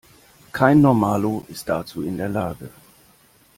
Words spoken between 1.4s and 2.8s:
ist dazu in der Lage.